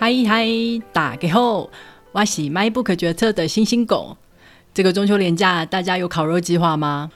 [0.00, 0.46] 嗨嗨，
[0.92, 1.68] 打给后，
[2.12, 4.16] 我是迈不可决策的星星狗。
[4.72, 7.10] 这个中秋连假，大家有烤肉计划吗？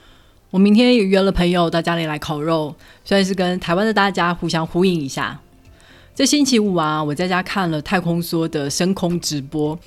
[0.51, 2.75] 我明天也约了朋友到家里来烤肉，
[3.05, 5.39] 算是跟台湾的大家互相呼应一下。
[6.12, 9.79] 这星期五啊，我在家看了太空梭的升空直播。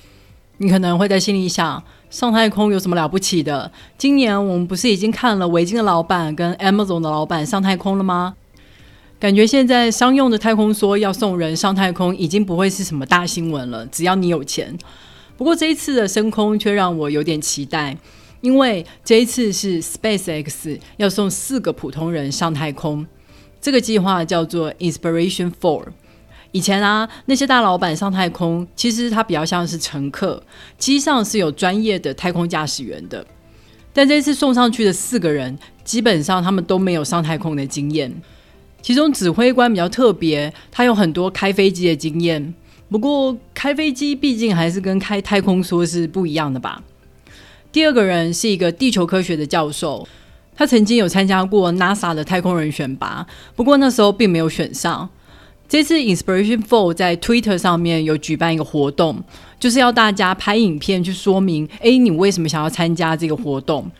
[0.56, 3.70] 你可能会在心里想，上太空有什么了不起的？
[3.98, 8.36] 今年我们不是已经看了维京的老板跟 Amazon 的老板上太空了吗？
[9.18, 13.86] 感觉现在商用的太空梭要送人上太空，已经不会是什么大新闻了。
[13.86, 14.76] 只要你有钱。
[15.38, 17.96] 不过这一次的升空却让我有点期待，
[18.42, 23.06] 因为这一次是 SpaceX 要送四个普通人上太空，
[23.60, 25.84] 这个计划叫做 Inspiration Four。
[26.52, 30.42] 以前啊，那些大老板上太空，其实他比较像是乘客，
[30.78, 33.26] 机上是有专业的太空驾驶员的。
[33.92, 38.14] 但这次送上去的四个人，基本上他们都没有上太空的经验。
[38.86, 42.54] 其中指挥官比较特别，他有很多开飞机的经验。
[42.88, 46.80] 不过开飞机毕竟还是跟开太空梭是不一样的吧。
[47.72, 50.06] 第二个人是一个地球科学的教授，
[50.54, 55.10] 他曾经有参加过 NASA 的太空人选拔，不过那时候并没有选上。
[55.68, 59.20] 这次 Inspiration Four 在 Twitter 上面有举办一个活动，
[59.58, 63.90] 就是要大家拍影片去说明，哎，你为什么想要参加这个活动？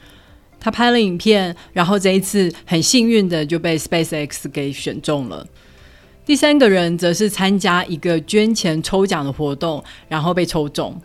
[0.67, 5.47] 他拍了影片，然后这一次很幸运的就被 SpaceX 给选中了。
[6.25, 11.01] 第三个人则是参加一个捐钱抽奖的活动，然后被抽中。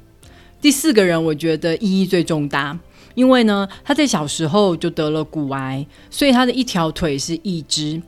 [0.60, 2.76] 第四个人我觉得意义最重大，
[3.14, 8.02] 因为呢他在小时候就得了骨癌，所以他的一条腿是义肢。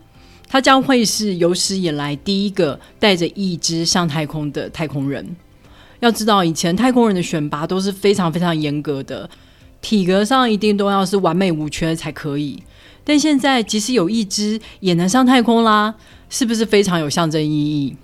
[0.47, 5.35] 他将会是有史以来第一个带着义肢上太空的太空人。
[5.99, 9.29] 要知道，以前太空人的选拔都是非常非常严格的。
[9.83, 12.63] 体格上一定都要是完美无缺才可以，
[13.03, 15.93] 但现在即使有一只也能上太空啦，
[16.29, 17.95] 是不是非常有象征意义？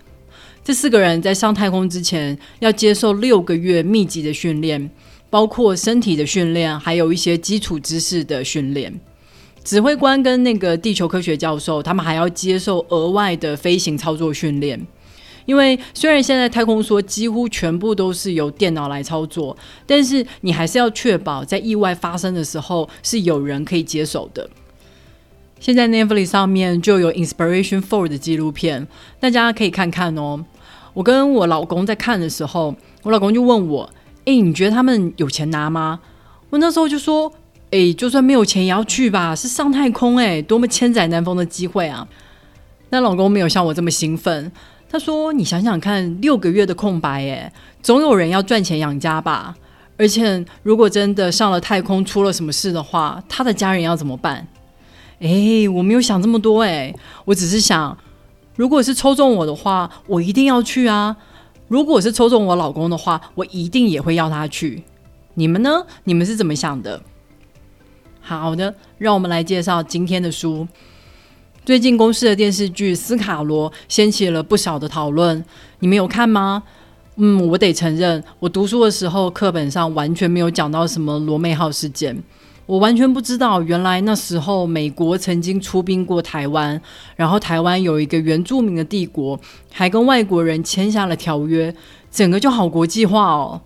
[0.61, 4.92] 这四个人在上太空之前要接受六个月密集的训练，
[5.30, 8.93] 包括身体的训练，还有一些基础知识的训练。
[9.64, 14.86] 指挥官跟那个地球科学教授，他们还要接受额外的飞行操作训练。
[15.49, 24.48] 因为虽然现在太空梭几乎全部都是由电脑来操作，但是你还是要确保在意外发生的时候是有人可以接手的。
[25.60, 28.87] 现在 Netflix 上面就有 Inspiration Four 的纪录片，
[29.20, 30.45] 大家可以看看哦。
[30.93, 33.89] 我跟我老公在看的时候，我老公就问我
[34.26, 35.99] ：“哎，你觉得他们有钱拿吗？”
[36.52, 37.33] 我那时候就说
[37.71, 42.08] ：“哎，就算没有钱也要去吧，是上太空哎，多么千载难逢的机会啊！”
[42.92, 44.52] 那老公没有像我这么兴奋。
[44.92, 49.55] 他说：“你想想看，六个月的空白，哎，总有人要赚钱养家吧？
[49.98, 54.48] 而且，如果真的上了太空出了什么事的话，他的家人要怎么办？
[55.20, 56.92] 哎，我没有想这么多，哎，
[57.26, 57.95] 我只是想，
[58.55, 61.16] 如果是抽中我的话，我一定要去啊！
[61.67, 64.83] 如果是抽中我老公的话，我一定也会要他去。
[65.36, 65.86] 你们呢？
[66.05, 66.99] 你们是怎么想的？
[68.22, 70.67] 好的，让我们来介绍今天的书。”
[71.69, 75.45] 最近公视的电视剧《斯卡罗》掀起了不少的讨论，
[75.81, 76.63] 你们有看吗？
[77.17, 82.23] 嗯，我得承认，我读书的时候课本上完全没有讲到什么罗妹号事件，
[82.65, 86.81] 我完全不知道原来那时候美国曾经出兵过台湾，
[87.15, 89.39] 然后台湾有一个原住民的帝国，
[89.71, 91.71] 还跟外国人签下了条约，
[92.09, 93.61] 整个就好国际化哦。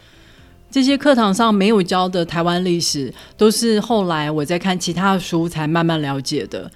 [0.70, 6.70] 这些课堂上没有教的台湾历史，都是后来我在看其他的书才慢慢了解的。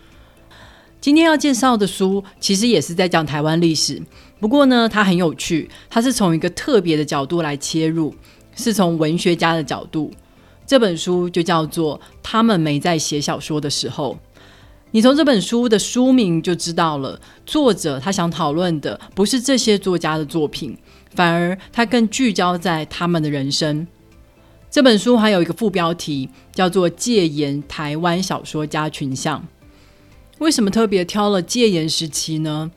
[1.07, 4.03] 今天要介绍的书其实也是在讲台湾历史，
[4.41, 8.13] 不过呢，它很有趣，它是从一个特别的角度来切入，
[8.57, 10.11] 是从文学家的角度。
[10.65, 14.19] 这本书就叫做《他们没在写小说的时候》。
[14.91, 20.77] 你从这本书的书名就知道了，作者他想讨论的不是这些作家的作品，
[21.15, 23.87] 反而他更聚焦在他们的人生。
[24.69, 29.39] 这本书还有一个副标题叫做《戒严台湾小说家群像》。
[30.39, 32.71] 为什么特别挑了戒严时期呢？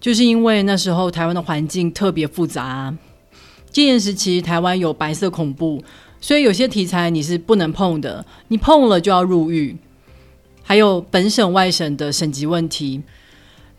[0.00, 2.94] 就是因为那时候台湾的环境特别复杂。
[3.70, 5.82] 戒严时期，台湾有白色恐怖，
[6.20, 9.76] 所以有些题材你是不能碰的，你碰了就要入狱。
[10.62, 13.02] 还有本省外省的省级问题，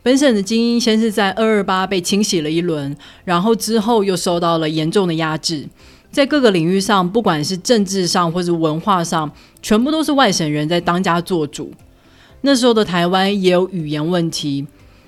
[0.02, 5.68] 本省的精英先是在二二八被清洗了一轮，然后之后又受到了严重的压制，
[6.10, 9.30] 在各个领域上，不管是政治上或者文化上，
[9.62, 11.72] 全部都是外省人在当家做主。
[12.46, 14.64] 那时候的台湾也有语言问题，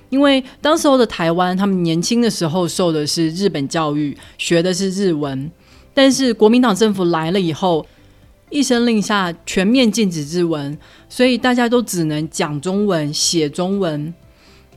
[0.09, 5.49] 因为当时候的台湾，他们年轻的时候受的是日本教育，学的是日文。
[5.93, 7.85] 但是国民党政府来了以后，
[8.49, 10.77] 一声令下，全面禁止日文，
[11.07, 14.13] 所以大家都只能讲中文、写中文。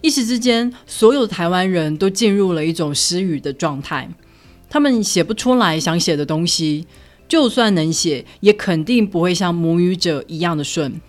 [0.00, 4.08] 一时之间，所有台湾人都进入了一种失语的状态。
[4.70, 6.86] 他们写不出来想写的东西，
[7.26, 11.00] 就算能写，也肯定不会像母语者一样的顺。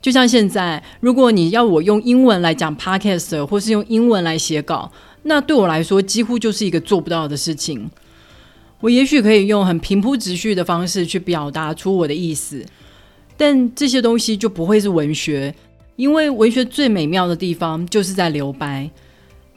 [0.00, 4.90] 就像现在，如果你要我用英文来讲 podcast，或是用英文来写稿，
[5.24, 7.90] 那对我来说几乎就是一个做不到的事情。
[8.80, 12.64] 我也许可以用很平铺直叙的方式去表达出我的意思，
[13.36, 15.52] 但这些东西就不会是文学，
[15.96, 18.88] 因为文学最美妙的地方就是在留白。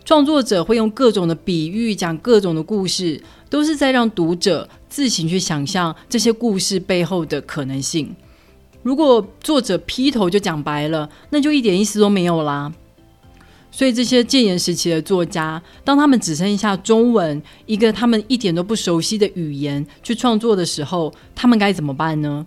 [0.03, 8.15] 创作者会用各种的比喻讲各种的故事，都是在让读者自行去想象这些故事背后的可能性。
[8.83, 12.71] 如果作者劈头就讲白了，那就一点意思都没有啦。
[13.71, 22.45] 所以这些戒严时期的作家，当他们只剩下中文一个他们一点都不熟悉的语言去创作的时候，他们该怎么办呢？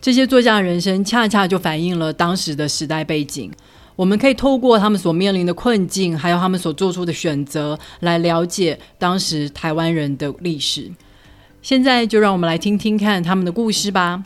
[0.00, 3.50] 这些作家的人生恰恰就反映了当时的时代背景。
[3.96, 10.90] 我们可以透过他们所面临的困境，还有他们所做出的选择，来了解当时台湾人的历史。
[11.62, 14.24] 现在就让我们来听听看他们的故事吧。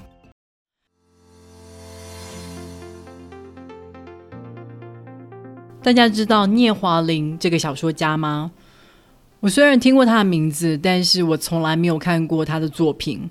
[5.88, 8.50] 大家知道聂华苓这个小说家吗？
[9.40, 13.30] 我虽然听过他的名字，但是我从来没有看过他的作品。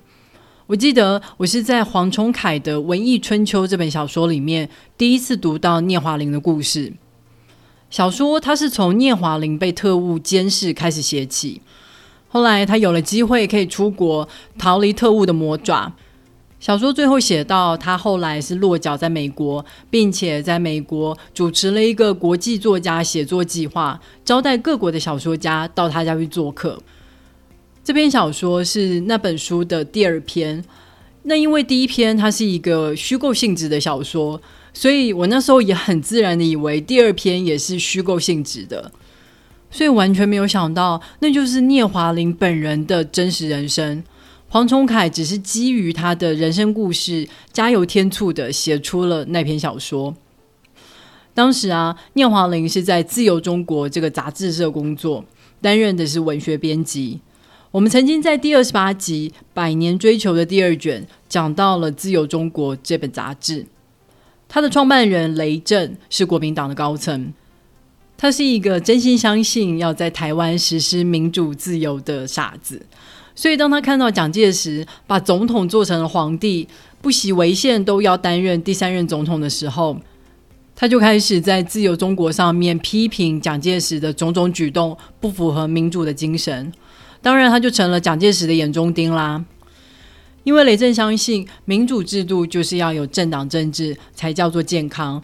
[0.65, 4.67] 我记得我是在黄崇凯的《文艺春秋》这本小说里面
[4.97, 6.91] 第一次读到聂华苓的故事。
[7.91, 11.61] 小说他是从聂华苓被特务监视开始写起，
[12.27, 14.27] 后来他有了机会可以出国
[14.57, 15.93] 逃离特务的魔爪。
[16.59, 26.81] 小说最后写到，他后来是落脚在美国，并且在美国主持了一个国际作家写作计划，招待各国的小说家到他家去做客。
[27.83, 30.63] 这篇小说是那本书的第二篇。
[31.29, 34.41] 那因为第一篇它是一个虚构性质的小说，
[34.73, 38.91] 所以我那时候也很自然的以为第二篇也是虚构性质的，
[39.69, 44.01] 所以完全没有想到那就是聂华苓本人的真实人生。
[44.57, 50.15] 黄崇凯只是基于他的人生故事，加油添醋的写出了那篇小说。
[51.35, 55.23] 当时啊，聂华苓是在《自由中国》这个杂志社工作，
[55.61, 57.19] 担任的是文学编辑。
[57.69, 63.67] 我们曾经在第二十八集《百年追求》的第二卷讲到了《自由中国》这本杂志。
[64.47, 67.31] 他的创办人雷震是国民党的高层，
[68.17, 72.87] 他是一个真心相信要在台湾实施民主自由的傻子。
[73.37, 76.67] 所以，当他看到蒋介石把总统做成了皇帝，
[77.03, 79.95] 不惜违宪都要担任第三任总统的时候，
[80.75, 86.73] 他就开始在自由中国上面批评蒋介石的种种举动不符合民主的精神。
[87.21, 89.45] 当然，他就成了蒋介石的眼中钉啦。
[90.43, 95.21] 因为雷震相信民主制度就是要有政党政治才叫做健康，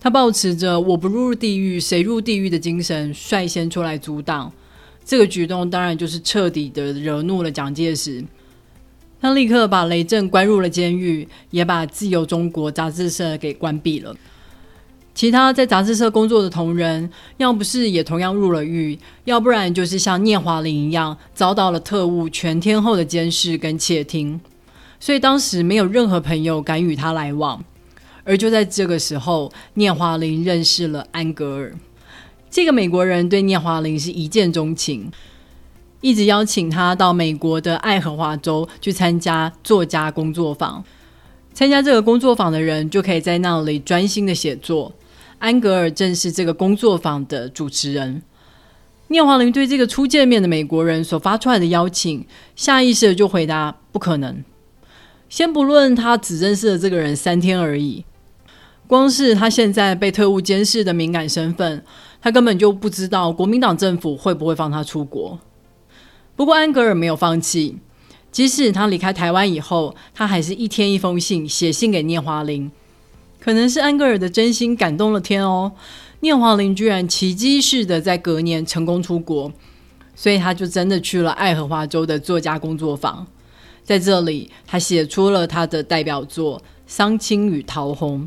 [0.00, 4.52] 他保持着“我不入地狱，谁入地狱”的精神，率先出来阻挡。
[5.04, 8.24] 这个举动当然就是彻底的惹怒了蒋介石，
[9.20, 14.14] 他立刻把雷震关入了监狱，也把《自由中国》杂志社给关闭了。
[15.14, 24.40] 其他在杂志社工作的同仁，要不是也同样入了狱，要不然就是像聂华林一样，遭到了特务全天候的监视跟窃听。
[24.98, 27.62] 所以当时没有任何朋友敢与他来往。
[28.24, 31.74] 而就在这个时候，聂华林认识了安格尔。
[32.52, 35.10] 这个美国人对聂华苓是一见钟情，
[36.02, 40.84] 一直邀请他到美国的爱荷华州去参加作家工作坊。
[41.54, 44.92] 参加这个工作坊的人就可以在那里专心的写作。
[45.38, 48.20] 安格尔正是这个工作坊的主持人。
[49.08, 54.44] 聂华苓对这个初见面的美国人所发出来的邀请，下意识的就回答不可能。
[55.30, 58.04] 先不论他只认识了这个人三天而已，
[58.86, 61.82] 光是他现在被特务监视的敏感身份。
[62.22, 65.38] 他根本就不知道国民党政府会不会放他出国。
[66.36, 67.76] 不过安格尔没有放弃，
[68.30, 72.70] 即使他离开台湾以后，他还是一天一封信写信给聂华苓。
[73.40, 75.72] 可能是安格尔的真心感动了天哦，
[76.20, 79.52] 聂华苓居然奇迹似的在隔年成功出国，
[80.14, 83.26] 所以他就真的去了爱荷华州的作家工作坊，
[83.82, 88.20] 在这里他写出了他的代表作《桑青与桃红》。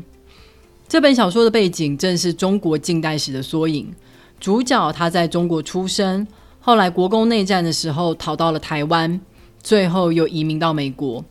[0.88, 3.92] 这本小说的背景正是中国近代史的缩影。
[4.38, 6.26] 主角他在中国出生，
[6.60, 9.20] 后来国共内战的时候逃到了台湾，
[9.62, 11.24] 最后又移民到美国。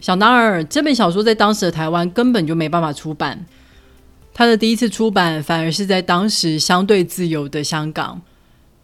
[0.00, 3.44] 想当然，这本小说在当时的台湾根本就没办法出版。
[4.32, 8.22] 他的第一次出版反而是在当时相对自由的香港。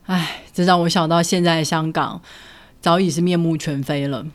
[0.06, 2.20] 唉，这让我想到现在的香港
[2.80, 4.26] 早已是面目全非了。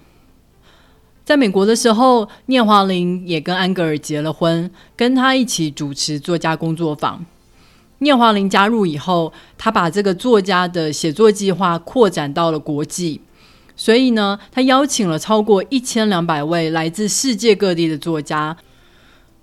[1.24, 7.26] 在美国的时候，聂华苓也跟安格尔结了婚，跟他一起主持作家工作坊。
[8.00, 13.22] 聂华苓加入以后，他把这个作家的写作计划扩展到了国际，
[13.76, 18.58] 所以呢，他邀请了超过一千两百位来自世界各地的作家，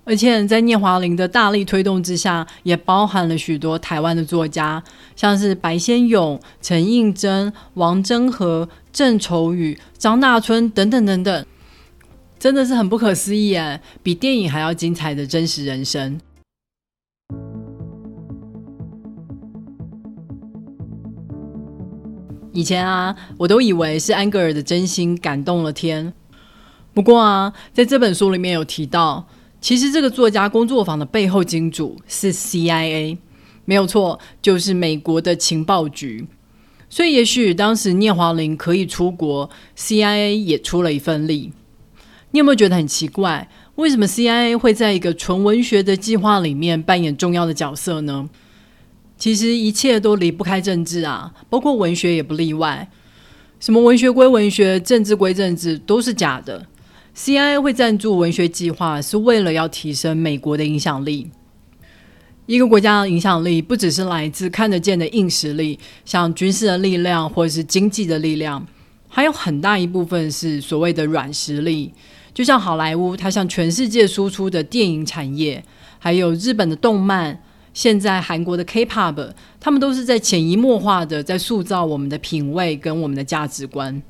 [0.03, 4.83] 而且在聂华苓的大力推动之下，也包含了许多台湾的作家，
[5.15, 11.45] 像是白先勇、陈应真、王贞和、郑愁予、张大春等等等等，
[12.39, 16.17] 真的是很不可思议哎，比电影还要精彩的真实人生。
[22.53, 26.13] 以前啊，我都以为是安格尔的真心感动了天。
[26.93, 29.27] 不过啊，在这本书里面有提到，
[29.59, 33.17] 其实这个作家工作坊的背后金主是 CIA，
[33.65, 36.25] 没有错，就是美国的情报局。
[36.89, 41.51] 所以，也许当时聂华苓可以出国，CIA 也出了一份力。
[42.31, 43.49] 你有没有觉得很奇怪？
[43.75, 48.29] 为什么 CIA 会在一个纯文学的计划里面扮演重要的角色呢？
[49.17, 52.89] 其实一切都离不开政治啊，包括文学也不例外。
[53.59, 56.65] 什么文学归文学，政治归政治，都是假的。
[57.15, 61.31] CIA 会赞助文学计划，是为了要提升美国的影响力。
[62.45, 68.65] 一个国家的影响力，不只是来自看得见的硬实力，像军事的力量或者是经济的力量，
[69.07, 71.93] 还有很大一部分是所谓的软实力。
[72.39, 75.61] 就像好莱坞，它向全世界输出的电影产业，
[75.97, 77.37] 还有日本的动漫。
[77.73, 84.01] 现在韩国的 K-pop，他们都是在潜移默化的在塑造我们的品味跟我们的价值观。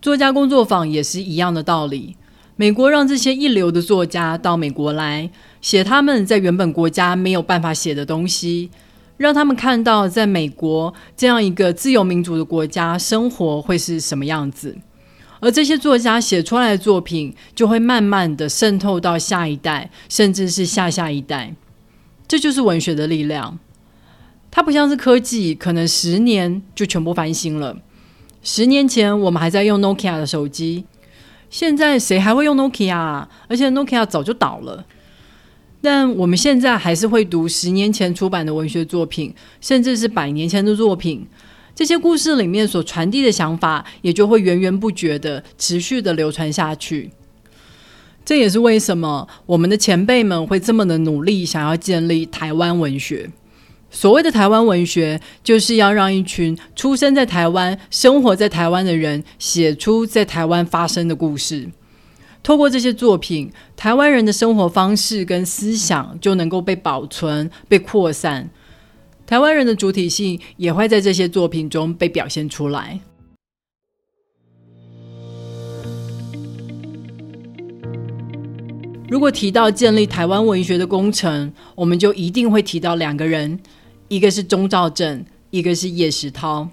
[0.00, 2.16] 作家工作坊也是一样的道理。
[2.56, 5.30] 美国让这些一流的作家到美国来
[5.60, 8.70] 写他们在原本国家没有办法写的东西，
[9.18, 14.74] 让他们看到在美国这样一个自由民主的国家生活会是什么样子。
[15.40, 21.54] 而这些作家写出来的作品，就会慢慢的渗透到下一代，甚至是下下一代。
[22.26, 23.58] 这就是文学的力量，
[24.50, 27.76] 它不像是科技，可能十年就全部翻新了。
[28.42, 30.84] 十年前我们还在用 Nokia 的手机，
[31.48, 33.28] 现在谁还会用 Nokia 啊？
[33.48, 34.84] 而且 Nokia 早就倒了。
[35.80, 41.26] 但我们现在还是会读十年前出版的文学作品，甚至是百年前的作品。
[41.78, 47.08] 这些故事里面所传递的想法，也就会源源不绝的持续的流传下去。
[48.24, 53.30] 这也是为什么我们的前辈们会这么的努力，想要建立台湾文学。
[53.92, 61.68] 所谓的台湾文学，就是要让一群出生在台湾、生活在台湾的人，写出在台湾发生的故事。
[62.42, 68.50] 透过这些作品，台湾人的生活方式跟思想就能够被保存、被扩散。
[69.28, 72.98] 台湾人的主体性也会在这些作品中被表现出来。
[79.06, 83.60] 如果提到建立台湾文学的工程，我们就一定会提到两个人，
[84.08, 86.66] 一个是钟兆政，一个是叶石涛。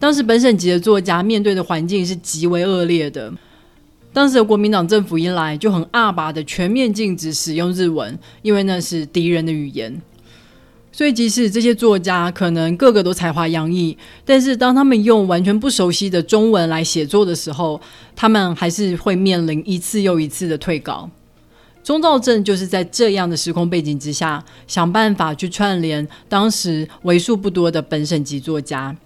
[0.00, 3.32] 当时本省籍的作家面对的环境是极为恶劣的。
[4.12, 10.02] 当时的国民党政府一来，就很二把的全面禁止使用日文，因为那是敌人的语言。
[10.96, 17.78] 所以，即使这些作家可能个个都才华洋溢，但是当他们用完全不熟悉的中文来写作的时候，
[18.14, 21.10] 他们还是会面临一次又一次的退稿。
[21.84, 28.96] 钟兆镇就是在这样的时空背景之下，想办法去串联当时为数不多的本省籍作家。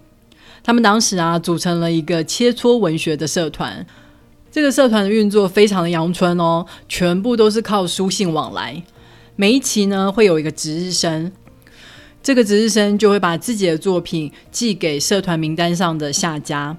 [0.63, 3.85] 他们当时啊，组成了一个切磋文学的社团。
[4.49, 8.81] 这个社团的运作非常的阳春哦，全部都是靠书信往来。
[9.35, 11.33] 每一期呢，会有一个值日生。
[12.23, 16.77] 这个值日生就会把自己的作品寄给社团名单上的下家，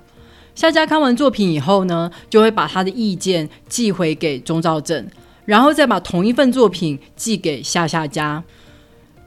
[0.54, 5.06] 下家看完作品以后呢，就会把他的意见寄回给钟兆正，
[5.44, 8.44] 然后再把同一份作品寄给下下家。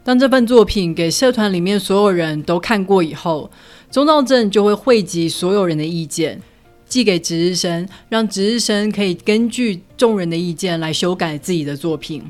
[0.05, 3.49] 当这份作品给社团里面所有人都看过以后，
[3.91, 6.41] 钟兆正就会汇集所有人的意见，
[6.87, 12.23] 寄给值日生，让值日生可以根据众人的意见来修改自己的作品。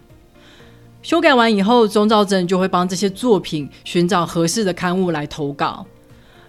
[1.05, 5.85] 修改完以后，钟兆正就会帮这些作品寻找合适的刊物来投稿。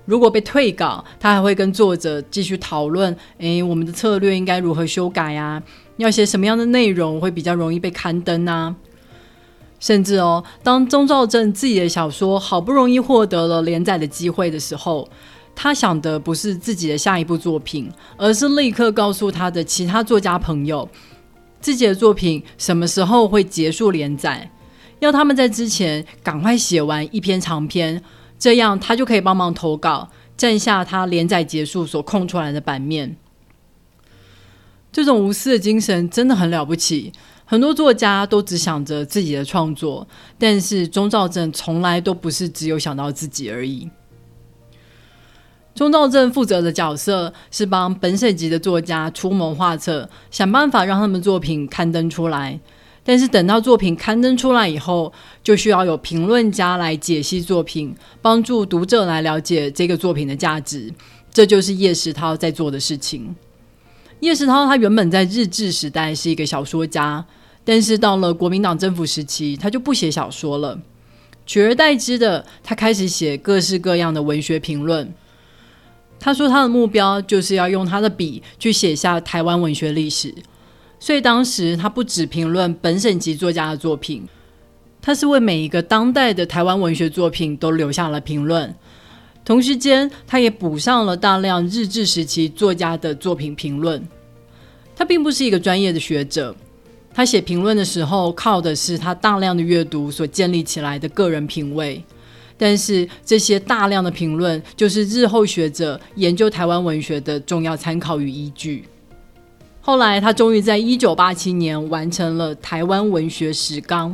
[0.06, 5.62] 如果被退稿，他还会跟作者继续讨论：诶，我们的策略应该如何修改啊？
[5.98, 8.74] 要写什么样的内容会比较容易被刊登呢？
[9.78, 15.06] 甚至哦，当钟兆正自己的小说好不容易获得了连载的机会的时候，
[15.54, 20.88] 他想的不是自己的下一部作品，而是立刻告诉他的其他作家朋友。
[21.66, 24.48] 自己的作品什么时候会结束连载？
[25.00, 28.00] 要他们在之前赶快写完一篇长篇，
[28.38, 33.16] 这样他就可以帮忙投稿，占下他连载结束所空出来的版面。
[34.92, 37.12] 这种无私的精神真的很了不起。
[37.44, 40.06] 很多作家都只想着自己的创作，
[40.38, 43.90] 但是钟兆正从来都不是只有想到自己而已。
[45.76, 52.58] 钟道正负责的角色是帮本省级的作家出谋划策，想办法让他们作品刊登出来。
[53.04, 55.12] 但是等到作品刊登出来以后，
[55.44, 60.90] 就需要有评论家来解析作品，帮助读者来了解这个作品的价值。
[61.30, 63.36] 这就是叶石涛在做的事情。
[64.20, 67.22] 叶石涛他原本在日治时代是一个小说家，
[67.66, 70.80] 但是到了国民党政府时期，他就不写小说了，
[71.44, 75.12] 取而代之的，他开始写各式各样的文学评论。
[76.18, 80.34] 他说他的目标就是要用他的笔去写下台湾文学历史，
[80.98, 84.26] 所以当时他不只评论本省级作家的作品，
[85.00, 88.74] 他是为每一个当代的台湾文学作品都留下了评论。
[89.44, 94.04] 同时间，他也补上了大量日治时期作家的作品评论。
[94.96, 96.56] 他并不是一个专业的学者，
[97.14, 102.02] 他写评论的时候靠的是他大量的阅读所建立起来的个人品味。
[102.58, 108.84] 但是这些大量的评论，就是日后学者研究台湾文学的重要参考与依据。
[109.80, 114.10] 后来，他终于在一九八七年完成了《台湾文学史纲》，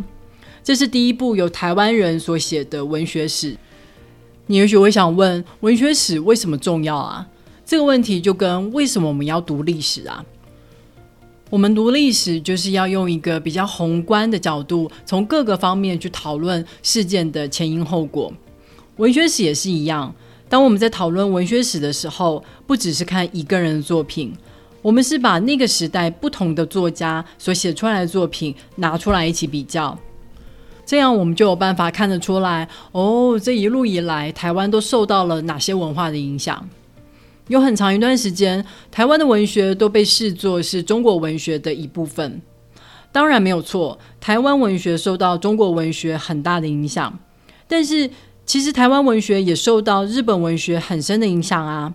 [0.63, 3.57] 这是第一部由台湾人所写的文学史。
[4.49, 7.27] 你也许会想问，文学史为什么重要啊？
[7.65, 10.23] 这个问题就跟为什么我们要读历史啊？
[11.53, 18.33] 我们读历史就是要用一个比较宏观的角度，从各个方面去讨论事件的前因后果。
[18.97, 20.15] 文学史也是一样，
[20.49, 24.33] 当我们在讨论文学史的时候，不只是看一个人的作品，
[24.81, 29.99] 我们是把那个时代不同的作家所写出来的作品拿出来一起比较。
[30.87, 36.67] 这样我们就有办法看得出来，哦，这一路以来，台湾都受到了哪些文化的影响？
[37.49, 42.41] 有很长一段时间，台湾的文学都被视作是中国文学的一部分。
[43.11, 47.19] 当然没有错，台湾文学受到中国文学很大的影响。
[47.69, 48.09] 但是，
[48.47, 51.95] 其实台湾文学也受到日本文学很深的影响啊。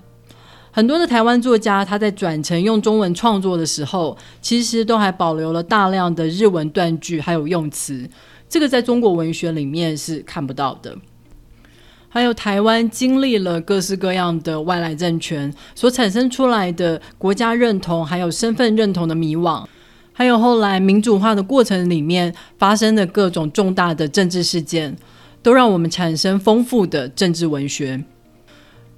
[0.71, 8.07] 很多的台湾作家，他在转成用中文创作的时候，其实都还保留了大量的日文断句还有用词。
[8.47, 10.95] 这个在中国文学里面是看不到的。
[12.17, 19.63] 还有台湾经历了各式各样的外来政权所产生出来的国家认同，还有身份认同的迷惘，
[20.13, 24.97] 还有后来民主化的过程里面发生的各种重大的政治事件，
[25.43, 28.03] 都让我们产生丰富的政治文学。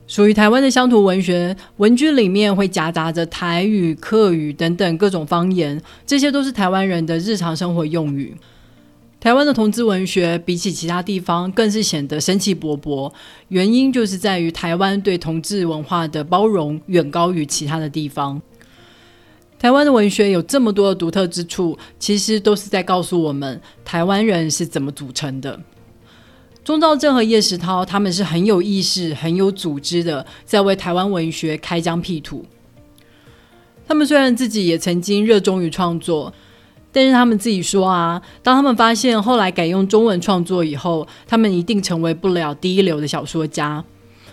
[0.08, 8.34] 属于台湾的乡土文学文句里面会夹杂着台语、客语等等各种方言，这些都是台湾人的日常生活用语。
[9.20, 13.12] 台湾的同志文学比起其他地方更是显得生气勃勃，
[13.50, 18.42] 原因就是在于台湾对同志文化的包容远高于其他的地方。
[19.60, 25.60] 台湾的文学有这么多的独特之处，其实都是在告诉我们台湾人是怎么组成的。
[26.64, 32.46] 钟兆正和叶石涛他们是很有意识、很有组织的，在为台湾文学开疆辟土。
[33.86, 36.34] 他们虽然自己也曾经热衷于创作。
[36.92, 43.84] 但是他们自己说啊，当他们发现后来改用中文创作以后，他们一定成为不了第一流的小说家，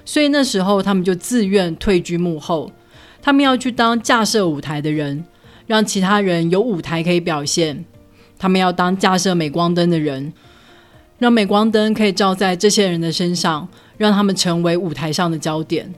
[0.04, 2.72] 所以那时候他们就自愿退居幕后，
[3.20, 5.24] 他们要去当架设舞台的人，
[5.66, 7.84] 让其他人有舞台可以表现；
[8.38, 10.32] 他们要当架设镁光灯的人，
[11.18, 15.92] 让镁光灯可以照在这些人的身上，让他们成为舞台上的焦点。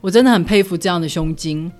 [0.00, 1.72] 我真的很佩服这样的胸襟，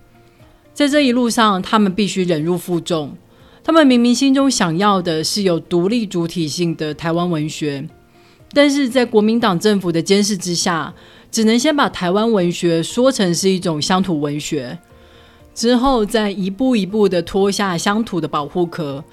[0.75, 3.17] 在这一路上，他们必须忍辱负重。
[3.65, 7.89] 他们明明心中想要的是有独立主体性的台湾文学，
[8.53, 10.93] 但是在国民党政府的监视之下，
[11.31, 14.79] 只能先把台湾文学说成是一种乡土文学，
[15.55, 19.05] 之后再一步一步的脱下乡土的保护壳，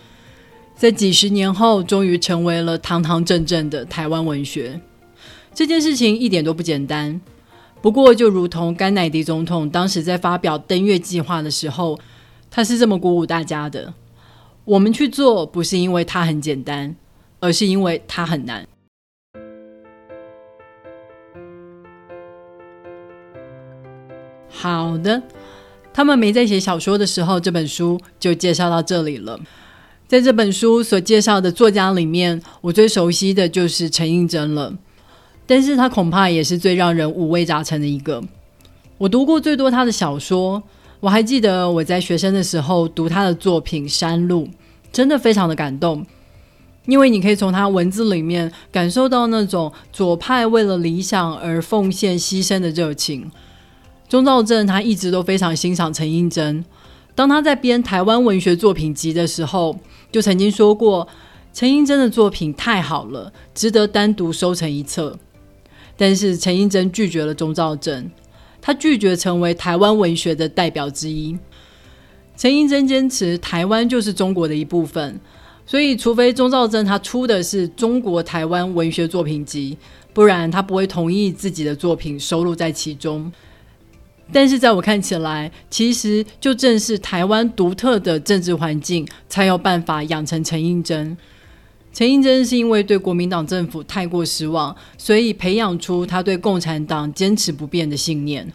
[0.76, 4.82] 在几十年后，终于成为了堂堂正正的台湾文学。
[5.54, 7.22] 这件事情一点都不简单。
[7.82, 12.00] 不过，就如同甘乃迪总统当时在发表登月计划的时候，
[12.50, 13.94] 他是这么鼓舞大家的。
[14.70, 16.96] 我们去做，不是因为它很简单，
[17.40, 18.68] 而是因为它很难。
[24.48, 25.24] 好的，
[25.92, 29.40] 他们没在写小说的时候，这本书就介绍到这里了。
[30.08, 34.72] 在这本书所介绍的作家里面，我最熟悉的就是陈映真了，
[35.48, 38.24] 但是他恐怕也是最让人五味杂陈的一个。
[39.00, 40.62] 我读过最多他的小说，
[41.00, 44.46] 我还记得我在学生的时候读他的作品《山路》。
[44.92, 46.04] 真的非常的感动，
[46.88, 53.30] 因为你可以从他文字里面感受到那种左派为了理想而奉献牺牲的热情。
[54.08, 56.66] 钟兆正他一直都非常欣赏陈映真，
[57.14, 59.78] 当他在编台湾文学作品集的时候，
[60.12, 61.08] 就曾经说过，
[61.54, 65.16] 陈英珍的作品太好了，值得单独收成一册。
[65.96, 68.10] 但是陈英珍拒绝了钟兆政，
[68.70, 71.36] 他拒绝成为台湾文学的代表之一。
[72.38, 75.20] 陈英珍坚持台湾就是中国的一部分，
[75.66, 79.76] 所以除非钟兆政他出的是中国台湾文学作品集，
[80.14, 83.32] 不然他不会同意自己的作品收录在其中。
[84.32, 91.18] 但是在我看起来，其实就正是台湾独特的政治环境，才有办法养成陈应真。
[92.00, 98.50] 陈应真是因为对国民党政府太过失望，所以培养出他对共产党坚持不变的信念。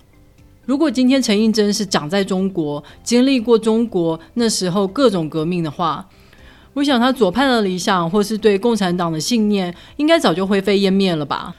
[0.65, 6.09] 如果今天陈应真是长在中国，经历过中国那时候各种革命的话，
[6.73, 11.55] 我想他左派的理想或是对共产党的信念，应该早就灰飞烟灭了吧。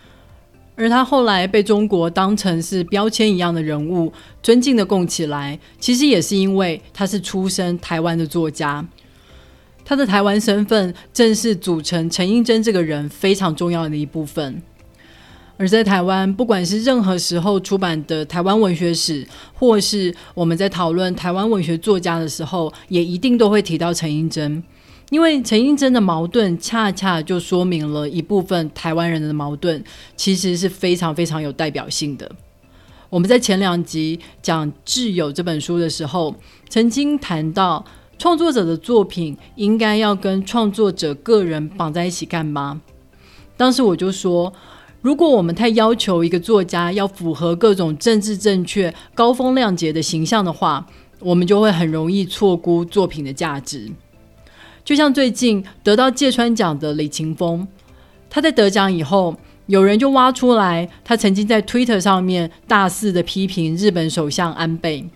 [0.75, 8.83] 而他后来被中国当成是标签一样的人物，尊敬的供起来，其实也是因为他是出身台湾的作家，
[9.85, 14.61] 他的台湾身份正是组成陈英珍这个人非常重要的一部分。
[15.57, 24.61] 而在台湾，不管是任何时候出版的台湾文学史，或是我们在讨论台湾文学作家的时候，也一定都会提到陈英珍。
[25.11, 29.81] 因为陈映真的矛盾，恰恰就说明了一部分台湾人的矛盾，
[30.17, 32.29] 其实是非常非常有代表性的。
[33.09, 36.35] 我们在前两集讲《挚友》这本书的时候，
[36.67, 37.85] 曾经谈到
[38.17, 42.81] 创作者的作品应该要跟创作者个人绑在一起干嘛？
[43.57, 44.51] 当时我就说，
[45.01, 50.85] 如果我们太要求一个作家要符合各种政治正确、高风亮节的形象的话，
[51.19, 53.91] 我们就会很容易错估作品的价值。
[54.83, 57.67] 就像最近得到芥川奖的李勤峰，
[58.29, 59.35] 他在得奖以后，
[59.67, 65.09] 有人就挖出来，他曾经在 Twitter 上面大肆的批评日本首相安倍，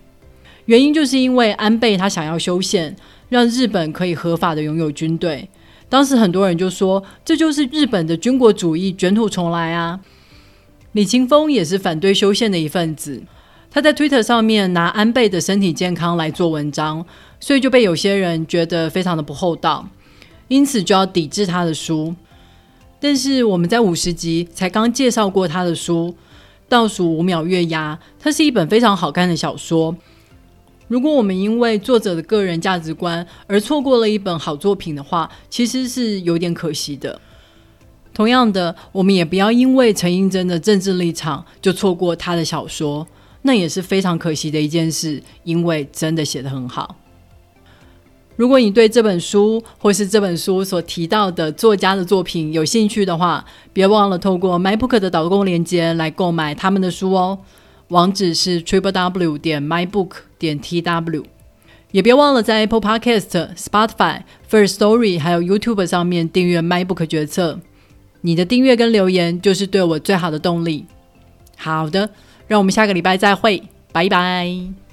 [0.69, 2.95] 原因就是因为安倍他想要修宪，
[3.29, 5.49] 让日本可以合法的拥有军队。
[5.89, 9.99] 当时很多人就说，这就是日本的军国主义卷土重来啊！
[10.91, 13.23] 李勤峰也是反对修宪的一份子。
[13.71, 17.03] 他在 Twitter 上面拿安倍的身体健康来做文章，
[17.39, 19.87] 所以就被有些人觉得非常的不厚道，
[20.49, 22.13] 因此就要抵制他的书。
[22.99, 26.13] 但是我们在五十集才刚介绍过他的书
[26.69, 29.95] 《倒数五秒月牙》，它是一本非常好看的小说。
[30.89, 37.21] 如果我们因为作者的个人价值观而错过了一本好作品的话，其实是有点可惜的。
[38.13, 43.07] 同样的，我们也不要因为陈映真的政治立场就错过他的小说。
[43.43, 46.97] 那也是非常可惜的一件事，因为真的写得很好。
[48.35, 57.37] 如果你对这本书或是这本书所提到的作家的作品有兴趣的话，别忘了透过 MyBook 的导购链接来购买他们的书哦。
[57.89, 61.23] 网址是 triple w 点 mybook 点 tw。
[61.91, 67.59] 也别忘了在 Apple Podcast、Spotify、First Story 还有 YouTube 上面订阅 MyBook 决策。
[68.21, 70.85] 你的订阅跟留言就是对我最好的动力。
[71.57, 72.09] 好的。
[72.47, 74.88] 让我们下个礼拜再会，拜拜。